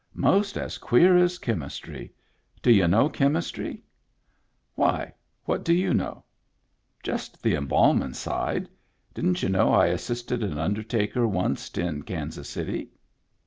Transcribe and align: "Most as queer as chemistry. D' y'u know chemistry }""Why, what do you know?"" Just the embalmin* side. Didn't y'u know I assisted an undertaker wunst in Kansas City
"Most 0.31 0.57
as 0.57 0.79
queer 0.79 1.15
as 1.15 1.37
chemistry. 1.37 2.11
D' 2.63 2.69
y'u 2.69 2.87
know 2.87 3.07
chemistry 3.07 3.83
}""Why, 4.73 5.13
what 5.45 5.63
do 5.63 5.75
you 5.75 5.93
know?"" 5.93 6.23
Just 7.03 7.43
the 7.43 7.53
embalmin* 7.53 8.15
side. 8.15 8.67
Didn't 9.13 9.43
y'u 9.43 9.49
know 9.49 9.69
I 9.71 9.85
assisted 9.89 10.41
an 10.43 10.57
undertaker 10.57 11.27
wunst 11.27 11.77
in 11.77 12.01
Kansas 12.01 12.49
City 12.49 12.89